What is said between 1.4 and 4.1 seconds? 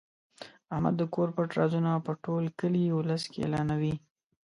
رازونه په ټول کلي اولس کې اعلانوي.